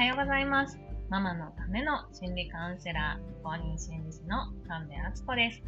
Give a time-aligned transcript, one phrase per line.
[0.00, 0.78] はようございます。
[1.10, 5.62] ママのための心理カウンセラー、公認心理師の神戸敦子です。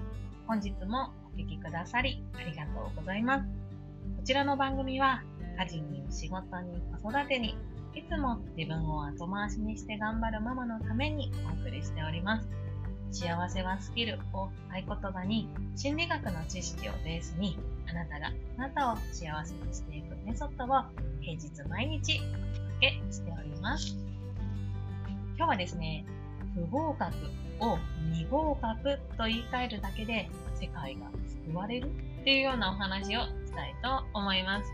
[0.46, 3.44] 本日もお聴きくださりありがとうございます。
[3.44, 5.22] こちらの番組は、
[5.58, 7.58] 家事に仕事に子育てに、
[7.94, 12.48] いつも自分を後回しにして頑張るママのためにお送りしております。
[13.10, 20.84] 幸せはスキルを合言葉に心理学の知識をベースにあなたがあなたを幸せにしていくメソッドを
[21.20, 24.11] 平日毎日お届けしております。
[25.42, 26.04] 今日はですね、
[26.54, 27.12] 不合格
[27.58, 27.76] を
[28.12, 31.10] 未合格と言い換えるだけで世界が
[31.48, 31.88] 救われる
[32.20, 34.70] っていうようなお話をしたいと思います。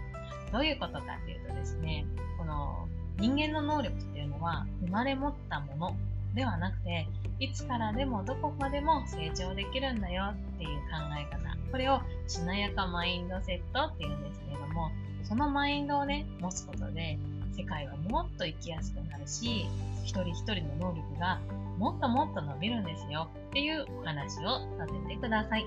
[0.53, 2.05] どういうことかっていうとですね、
[2.37, 2.87] この
[3.19, 5.97] 人間の能力っていうのは生まれ持ったもの
[6.35, 7.09] ではなくて、
[7.41, 11.57] いつからでもどこまでも成長できるんだよっていう考え方。
[11.73, 14.91] これをしなやかマインドセットっていうんですけれども、
[15.23, 17.19] そのマインドをね、持つことで、
[17.59, 19.67] 世界はもっと生きやすくなるし、
[20.05, 21.41] 一人一人の能力が
[21.77, 25.67] もっともっと伸びるんですよっていうお話をさせてください。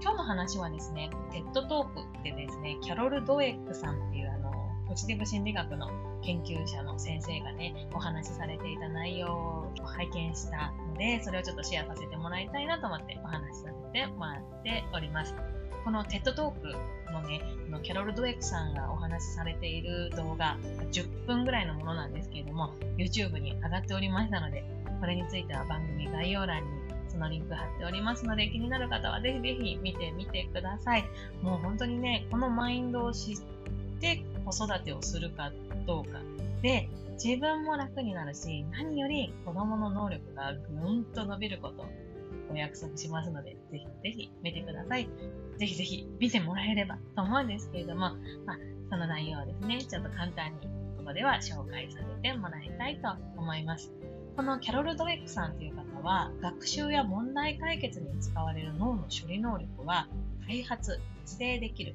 [0.00, 4.52] 今日の話はですね、テッドトークでですね、キャロル・ドエックさんっていうあの、
[4.88, 5.88] ポジティブ心理学の
[6.22, 15.34] 研究者の先生がね、お話しされていた内容を拝見したので、それをちょっとシェアさせてもらいたいなと思ってお話しさせてもらっております。
[15.84, 20.56] このテッドトークのね、のキャロル・ドエックさんがお話しされている動画、
[20.92, 24.64] 10分ぐらいのものなんですけれども、YouTube に上がっておりましたので、
[25.00, 31.04] これについては番組概要欄にそのリンク貼っておりますので、気になる方はぜひぜひ見てみてください。
[31.42, 33.40] もう本当にね、このマインドを知っ
[34.00, 35.52] て子育てをするか
[35.86, 36.20] どうか
[36.62, 36.88] で、
[37.22, 41.84] 自分も楽になるし、何より子供の能力がぐんと伸びること
[42.52, 45.08] お約束しますので、ぜひぜひ見てください。
[45.58, 48.00] ぜひぜひ見てもらえればと思うんですけれども、
[48.46, 48.58] まあ、
[48.90, 50.60] その内容をですね、ちょっと簡単に
[50.98, 53.92] ここでは紹介させてもらいたいと思います。
[54.36, 60.08] このキャロル・ドレックさんという方は、学習や問題解決に使われる脳の処理能力は、
[60.46, 61.94] 開発、自制できる。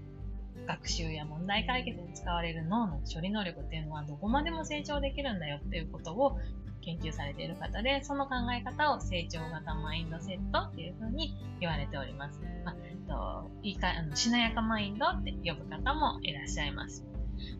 [0.68, 6.40] 学習や問題解決に使われる脳の処理能力っていうのはどこまでも成長できるんだよっていうことを
[6.88, 12.40] 研究されている方で、その考え方を成長型マインドセットっていうふうに言われております。
[12.64, 12.76] まあ、
[13.08, 17.04] といいかあのしなやかマインドって呼ぶ方もいらっしゃいます。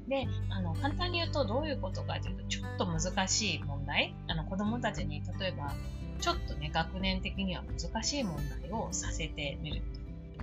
[0.08, 5.74] で、あの、簡単に言うとどういうことかというと、ちょっと難しい問題、あの、子供たちに例えば、
[6.22, 9.82] ちょっとね、学年的には難しい問題をさせてみる。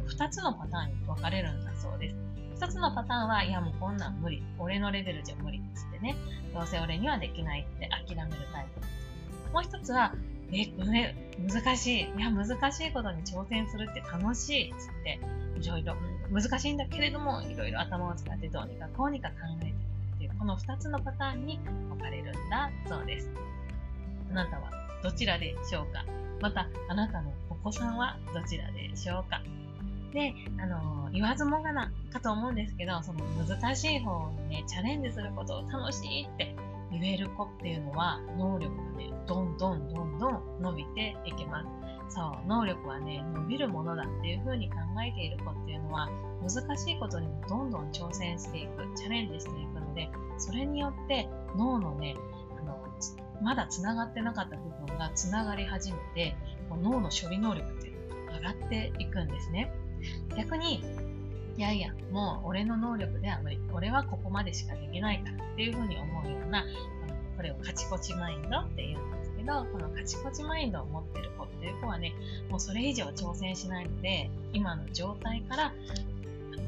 [0.07, 2.34] 2つのパターンに分かれるんだそうです。
[2.57, 4.43] 一つのパターンは、いやもうこんなん無理。
[4.59, 6.17] 俺のレベルじゃ無理っつってね。
[6.55, 8.67] どうせ俺にはできないって諦めるタイ
[9.45, 9.53] プ。
[9.53, 10.15] もう一つは、
[10.53, 12.03] え、これ難しい。
[12.03, 15.19] いや、難しいことに挑戦するって楽しいっつって、
[15.61, 15.97] いろいろ、
[16.31, 19.75] 難しいんだけれども、いろいろ頭を使ってどうにかこうにか考えてる
[20.17, 23.29] っていう、この二つのパターンに分かれるんだそうです。
[24.31, 24.71] あなたは
[25.03, 26.05] どちらでしょうか？
[26.41, 29.43] また、あなたのお子さんはどちらでしょうか？
[30.15, 30.33] で、
[30.63, 36.55] あの、言わずもがなかと思うんですけど、その難しい方にね、チャレンジすることを楽しいって
[36.93, 41.63] 言える子っていうのは、能力がね、どんどんどんどん伸びていきま
[42.09, 42.15] す。
[42.15, 46.09] そう、能力はね、伸びるものだっていう風に考えている子っていうのは、
[46.41, 50.09] 難しいことにもどんどん挑戦していく、チャレンジしていくので、
[50.39, 52.15] それによって脳のね、
[52.61, 52.79] あの、
[53.43, 56.37] まだ繋がってなかった部分が繋がり始めて、
[56.71, 59.73] 脳の処理能力っていうのが上がっていくんですね。
[60.37, 60.83] 逆に、
[61.57, 63.59] いやいや、もう俺の能力では無理。
[63.73, 66.65] 俺はここまでしかできないからっていうふうに思うような、
[67.37, 72.13] これをカチコチマインドって言うんですけど、このカチコチマインドを持ってる子っていう子はね、
[72.51, 75.73] もうそれ以上挑戦しないので、今の状態から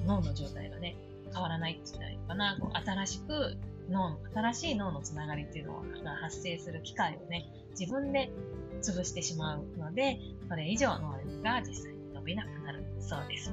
[0.07, 0.97] 脳の状態がね、
[1.33, 3.57] 変わらないって言ったらいいかな、こう新しく
[3.91, 7.47] 脳の、新しい脳のつながりっていうのが発生する機会をね、
[7.79, 8.31] 自分で
[8.83, 13.53] 潰してしまうので、それ以上能力が実際に伸びなくなるそうです。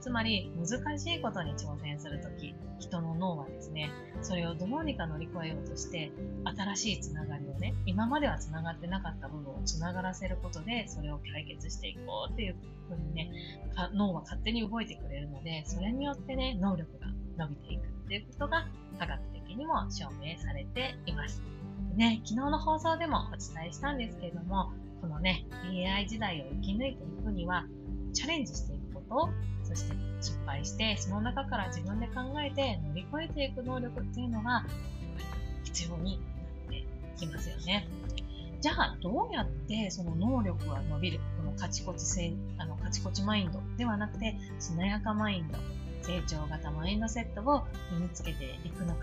[0.00, 3.90] つまり、難しいことに挑戦するとき、人の脳はですね、
[4.22, 6.10] それをどうにか乗り越えようとして、
[6.44, 12.56] 新しいつながりをね、今まではつながってなかった部分をつながらせることで、それを解決していこうっていう
[12.88, 13.30] ふうにね、
[13.92, 17.06] 脳は勝手に動いてくれるので、それによってね、能力が
[17.44, 18.66] 伸びていくっていうことが
[18.98, 21.42] 科学的にも証明されています。
[21.96, 24.72] ね、昨日の放送でもお伝えしたんですけれども、
[25.02, 27.66] このね、AI 時代を生き抜いていくには、
[28.14, 28.79] チャレンジしていく
[29.10, 29.28] こ
[29.64, 34.64] と、そして失敗して、その中から自分で考えて乗り越えていく能力っていうのが
[35.64, 36.22] 必要にな
[36.66, 36.86] って
[37.18, 37.86] きますよね。
[38.60, 45.58] じゃあ、どうやってその能力が伸びる、このカチコチ性、あの、カチコチマインドではなくて、しなやかマインド、
[46.02, 49.00] 成長型マインドセットを身につけていくのか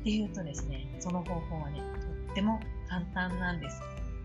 [0.00, 1.80] っていうとですね、その方法はね、
[2.26, 3.80] とっても簡単なんです。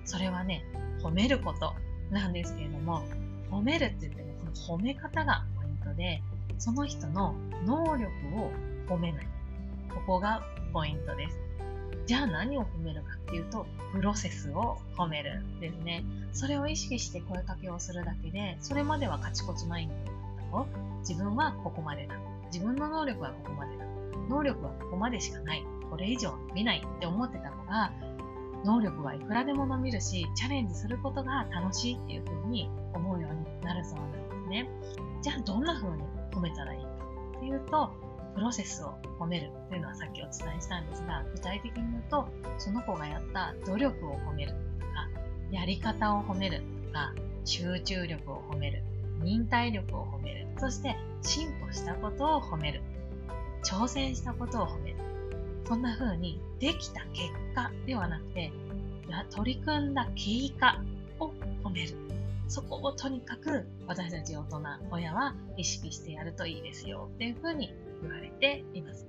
[0.06, 0.64] それはね、
[1.02, 1.74] 褒めること
[2.12, 3.04] なんですけれども、
[3.50, 6.22] 褒めるって言って、の褒め方がポイントで、
[6.58, 7.36] その人の
[7.66, 8.06] 能力
[8.38, 8.52] を
[8.88, 9.28] 褒めない。
[9.90, 10.44] ここが
[10.74, 11.40] ポイントです。
[12.06, 16.04] じゃあ何を褒めるかっていうと、プロセスを褒めるんですね。
[16.34, 22.16] それを意識して声かけをするだけで、それまではカチコチマインドだったの自分はここまでだ。
[22.52, 23.86] 自分の能力はここまでだ。
[24.28, 25.64] 能力はここまでしかない。
[25.90, 27.92] これ以上伸びないって思ってたのが、
[28.66, 34.68] 能力はいくらでも伸びるし、チャレンジすることが楽しいっていう風に思うようになるそうなんですね。
[35.22, 36.90] じゃあどんな風に褒めたらいいか
[37.38, 37.92] っていうと、
[38.36, 45.10] プロセスを褒めるというのはさっきお伝えしたんですが、具体的に言うと、その子がやった努力を褒めるとか、
[45.52, 47.14] やり方を褒めるとか、
[47.46, 48.84] 集中力を褒める、
[49.22, 52.82] 忍耐力を褒める、そして進歩したことを褒める、
[53.64, 54.98] 挑戦したことを褒める。
[55.68, 58.52] そんな風にできた結果ではなくて、
[59.32, 60.82] 取り組んだ経過
[61.20, 61.32] を
[61.64, 62.09] 褒める。
[62.50, 64.62] そこをとにかく私たち大人、
[64.92, 69.08] 親は意識してやるといいですよっていう風に言われています。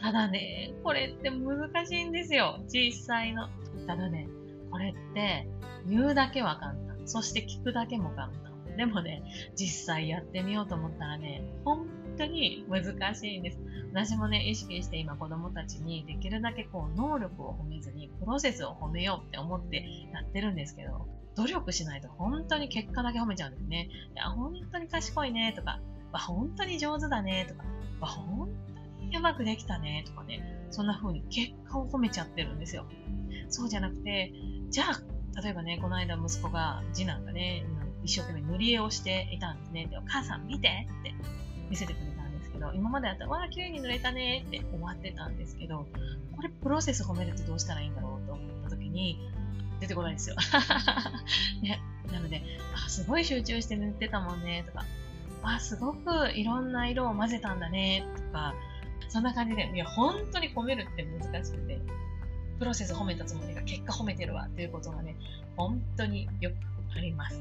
[0.00, 2.60] ただね、これって難しいんですよ。
[2.68, 3.48] 実際の。
[3.88, 4.28] ただね、
[4.70, 5.48] これって
[5.88, 7.08] 言うだけは簡単。
[7.08, 8.76] そして聞くだけも簡単。
[8.76, 9.24] でもね、
[9.56, 11.84] 実際やってみようと思ったらね、本
[12.16, 13.58] 当に難しいんです。
[13.92, 21.08] 私もね、意識して今子供たちにできるだけこう能力を褒めずにプロセスを褒めようって思ってやってるんですけど、
[21.38, 23.88] 努力しないと本当に結果だけ褒めちゃうんですね。
[24.12, 25.80] いや、本当に賢いねとか、
[26.12, 27.64] 本当に上手だねとか、
[28.04, 28.48] 本
[29.00, 32.86] 当にうまくできたねとかね、そんな風に結果を褒めちゃってるんですよ。
[33.48, 34.32] そうじゃなくて、
[34.70, 37.64] じゃあ、例えばね、この間息子が、次男がね、
[38.02, 39.86] 一生懸命塗り絵をしていたんですね。
[39.86, 41.14] で、お母さん見てって
[41.70, 45.86] 見せてくれたんですけど、今までだったら、わあ、綺麗に塗れたねって終わってたんですけど、
[46.34, 49.20] これプロセス褒めるってどうしたらいいんだろうと思った時に、
[49.80, 50.36] 出てこないですよ。
[51.62, 51.80] ね、
[52.12, 52.42] なので、
[52.74, 54.84] あ、すごい集中して塗ってたもんねとか、
[55.42, 58.54] あ、すごくいろんな色を混ぜたんだねとか、
[59.08, 61.80] そんな感じで、いや、本当に褒めるって難しくて、
[62.58, 65.16] プロセス褒めたつもりが結果褒めてるわっていうことがね、
[65.56, 66.54] 本当によく
[66.96, 67.40] あります。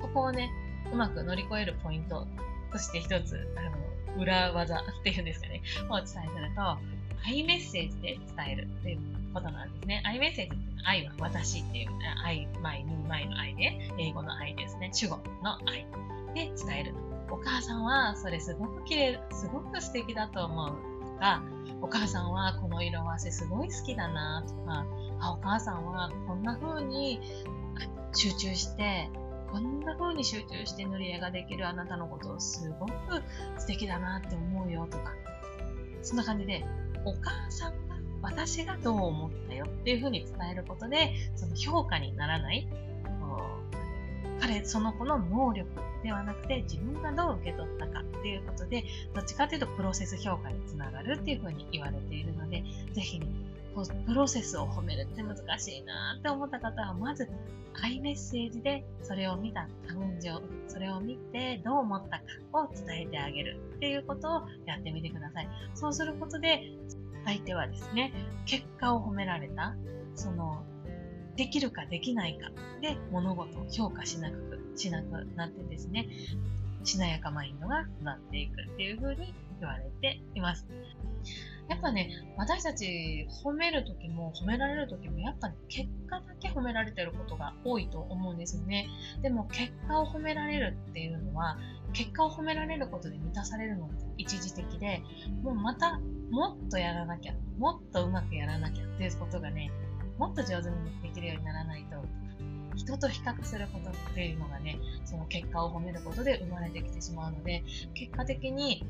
[0.00, 0.50] ここをね、
[0.92, 2.26] うまく乗り越えるポイント
[2.70, 6.78] として一つ、あの、裏技っていうんですかね、をお伝えすると、
[7.26, 8.98] アイメッセージで伝えるっていう
[9.34, 10.02] ことなんですね。
[10.04, 11.88] アイメッセージって愛は私っていう、
[12.24, 14.90] 愛、前、に、前の愛で、英語の愛ですね。
[14.92, 15.86] 主語の愛
[16.34, 16.94] で伝える。
[17.30, 20.68] お母さんはそれすごく綺麗、すごく素敵だと思う
[21.06, 21.42] とか、
[21.80, 24.84] お母さんはこの色合わせすごい好きだなとか、
[25.20, 27.20] あ、お母さんはこんな風に
[28.14, 29.08] 集中して、
[29.52, 32.92] こんな風に集中して塗り絵ができるあなたのことをすごく
[33.58, 35.12] 素敵だなって思うよとか、
[36.02, 36.64] そんな感じで、
[37.04, 42.68] お母さんが私がどう思ったよっていうふうに伝えることで、その評価にならない、
[44.40, 45.68] 彼、その子の能力
[46.02, 53.20] ではなくて自分がどう受け取ったかっていうことで、どっちかというとプロセス評価につながるっていうふうに言われているので、ぜひ、
[53.74, 57.28] こうプロセスを褒めるって難しいなって思った方は、まず、
[57.82, 65.48] アイメッセージでそれを見た感情、それを見てどう思ったかを伝えてあげるっていうことをやってみてください。
[65.74, 66.62] そうすることで、
[67.24, 68.12] 相手はですね、
[68.46, 69.76] 結果を褒められた、
[70.14, 70.64] その、
[71.36, 72.50] できるかできないか
[72.82, 76.08] で物事を評価しなく、しなくなってですね、
[76.84, 80.66] しなやかマインドが育っていくっていう風に言われています。
[81.70, 88.88] やっぱね、私たち褒めるときも褒められるときもやっぱ、ね、結果だけ褒められてることが多いと思うんですよね。
[89.22, 91.56] でも結果を褒められるっていうのは、
[91.92, 95.00] 結果を褒められることで満たされるのって一時的で、
[95.44, 96.00] もうまた
[96.32, 99.70] もっとやらなきゃ、もっとうまくやらなきゃっていうことがね、
[100.18, 102.04] もっと上手にできるようにならないと、
[102.74, 107.62] 人と比較することっていうのがね、その結果を褒めることで生まれてきてしまうので、
[107.94, 108.84] 結果的に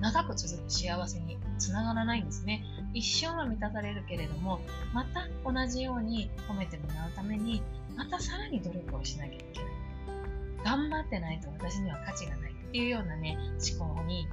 [0.00, 2.64] 長く続く幸せにつながらないんですね。
[2.94, 4.60] 一瞬は満たされるけれども、
[4.92, 7.62] また同じように褒めてもらうために、
[7.96, 9.70] またさらに努力をしなきゃいけない。
[10.64, 13.36] 頑張ってないと私には価値がないっていうようなね、
[13.78, 14.26] 思考に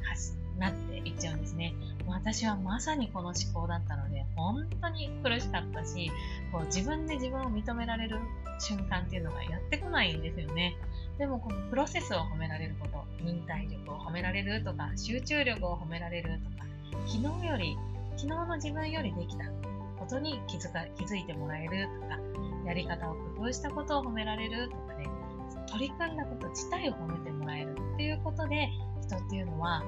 [0.57, 1.74] なっていっちゃうんですね。
[2.07, 6.12] 私はまさにこの思考だったので、本当に苦しかったし、
[6.51, 8.19] こう自分で自分を認められる
[8.59, 10.75] 瞬間っていうのがやってこないんですよね。
[11.17, 16.65] でもこのプロセスを褒められること、忍耐力を褒められるとか、集中力を褒められるとか、
[17.07, 17.77] 昨日より、
[18.15, 19.45] 昨日の自分よりできた
[19.97, 22.19] ことに気づか気づいてもらえるとか、
[22.65, 25.07] やり方を工夫したことを褒められるとかね、
[25.71, 28.69] 取り組んだこと自体を褒めてもらえるっていうことで、
[29.01, 29.83] 人っていうのは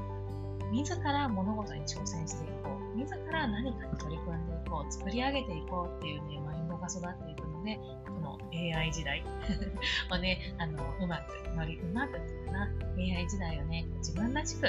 [0.72, 2.98] 自ら物事に挑戦していこう。
[2.98, 4.92] 自ら何かに取り組んでいこう。
[4.92, 6.40] 作り上げていこうっていうね、
[6.80, 9.24] が育っていくので、この AI 時代
[10.12, 14.68] をね、あの、うまく乗り、うまくっていうかな、AI 時代をね、自分らしく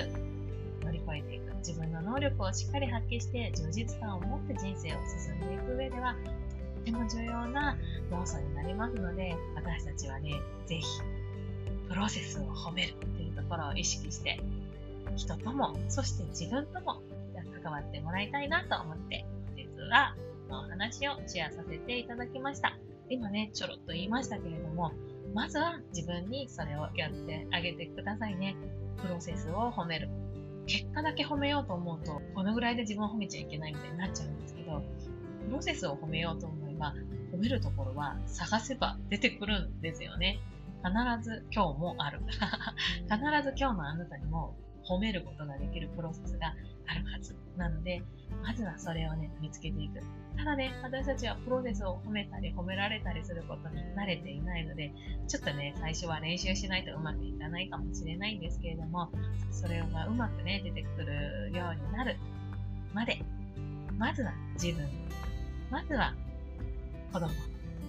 [0.83, 1.51] 乗り越えていく。
[1.61, 7.77] 自分の能力をしっかり発揮して充実感を持って人生を進んでいく上では、とっても重要な
[8.11, 10.33] 要素になりますので、私たちはね、
[10.67, 10.85] ぜひ、
[11.89, 14.41] プロセスを褒めるっていうところを意識して、
[15.17, 17.03] 人とも、そして自分とも
[17.63, 20.15] 関わってもらいたいなと思って、本日は
[20.51, 22.77] のお話をシェアさせていただきました。
[23.09, 24.93] 今ね、ちょろっと言いましたけれども、
[25.33, 28.57] まずは自分にそれをやってあげてくださいね。
[29.01, 30.09] プロセスを褒める。
[30.67, 34.83] 結果だけ褒めようと思うと、このぐらいで自分を褒めちゃいけないみたいになっちゃうんですけど、
[35.47, 36.95] プロセスを褒めようと思えば、
[37.33, 40.41] 褒めるところは探せば出てくるんですよね。
[40.83, 40.93] 必
[41.23, 42.21] ず今日もある。
[43.09, 44.57] 必ず今日のあなたにも
[44.91, 46.49] 褒めることができるプロセスが
[46.89, 47.37] あるはず。
[47.57, 48.03] なので、
[48.43, 50.01] まずはそれをね、見つけていく。
[50.37, 54.93] ただね、私たちはプロセスを褒めたり褒められたりすることに慣れていないので、
[55.29, 59.11] ちょっとね、最初は練習しないとうまくいかないかもしれないんですけれども、
[59.53, 62.17] それがうまくね、出てくるようになる
[62.93, 63.23] まで、
[63.97, 64.89] まずは自分、
[65.71, 66.15] まずは
[67.13, 67.29] 子供、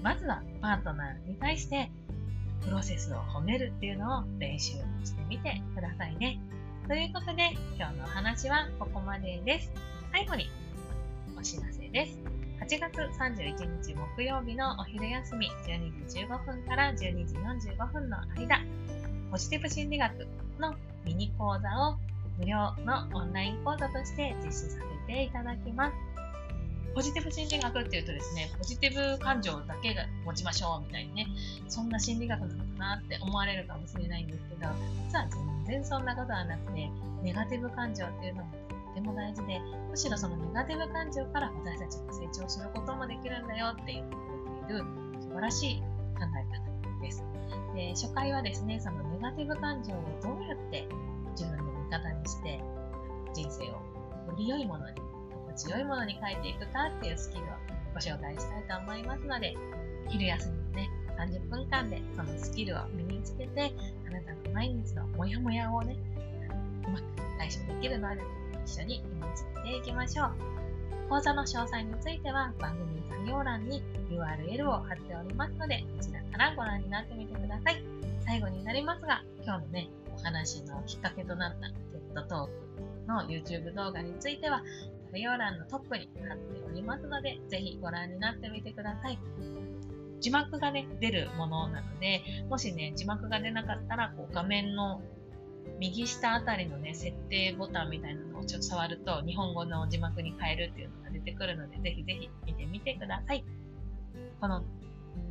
[0.04, 1.90] まずはパートナーに対して、
[2.64, 6.40] プロセスを褒めるっていうのを練習してみてくださいね。
[6.92, 9.72] ということで、今日のお話はここまでです。
[10.12, 10.50] 最後に
[11.40, 12.20] お知らせです。
[12.60, 17.36] 8月31日木曜日のお昼休み12時15分から12時
[17.72, 18.60] 45分の間、
[19.32, 20.28] ポジティブ心理学
[20.60, 21.96] のミニ講座を
[22.38, 25.94] 無料のオンライン講座として実施させていただきます。
[26.94, 31.28] ポジティブ心理学っていうとですね、ポジティブ感情だけが持ちましょうみたいにね、
[31.70, 34.70] そんな心理学なのかなって思われるかもしれないんですけど、
[35.08, 36.92] 実は全然そんなことはなくて、
[37.24, 39.60] ネガティブ感情っていうのもとっても大事で、
[39.90, 44.08] むしろそのネガティブ感情から私たちが成長することもできるんだよって言っ
[44.68, 44.84] ている
[45.22, 47.24] 素晴らしい考え方です。
[47.74, 50.88] で初回はですね、そのネガティブ感情をどうやって
[51.32, 52.60] 自分の味方にして
[53.34, 53.82] 人生をよ
[54.38, 55.02] り良いものに
[55.56, 57.48] 強いものに変えていくかっていうスキルを
[57.94, 59.56] ご紹介したいと思いますので、
[60.10, 63.74] 昼休みのね、30分間でそのスキルを身につけて、
[64.12, 65.96] あなたの毎日のモヤモヤをね、
[66.86, 67.04] うまく
[67.38, 68.22] 対処できる能力
[68.66, 70.32] 一緒に身につけていきましょう。
[71.10, 77.84] 講座の詳細については番組概要欄に URL を貼っておりますので、こちらからご覧になってみてください。
[78.26, 84.64] 最後になりますが、今日のね、お話のきっかけとなった TED トークの YouTube 動画については、
[85.12, 89.20] 概要欄のトップに貼っておりますので、ぜひご覧になってみてください。
[90.22, 95.02] 字幕がね、出るものなので、もしね、字幕が出なかったら、こう画面の
[95.80, 103.44] 右下あたりのね、設定ボタンみたいなのをちょっと触ると、日本語の字幕に変えるっていうのが出てくるので、ぜひぜひ見てみてください。
[104.40, 104.64] この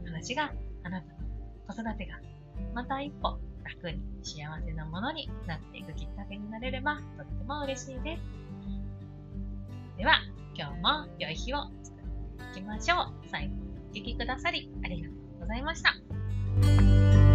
[0.05, 1.19] 話があなたの
[1.67, 2.21] 子育てが
[2.75, 8.23] また一歩楽に幸せなものになっていくきっかけになれればとっても嬉しいです。
[9.99, 10.21] では、
[10.55, 13.29] 今日も良い日を作っていきましょう。
[13.29, 17.30] 最後お聴きくださりありがとうございました。